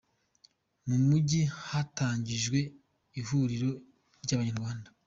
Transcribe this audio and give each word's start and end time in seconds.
Mu 0.87 0.97
Mujyi 1.07 1.41
hatangijwe 1.67 2.59
ihuriro 3.19 3.69
ry’Abanyarwanda 4.23 4.87